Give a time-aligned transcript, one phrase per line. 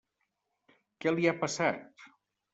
[1.05, 2.05] Què li ha passat?